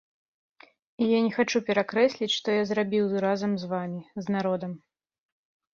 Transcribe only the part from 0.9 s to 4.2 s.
І я не хачу перакрэсліць, што я зрабіў разам з вамі,